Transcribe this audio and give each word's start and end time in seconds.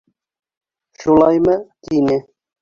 —Шулаймы?— 1.03 1.55
тине. 1.85 2.17